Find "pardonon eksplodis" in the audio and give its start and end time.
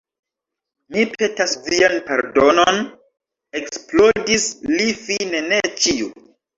2.09-4.51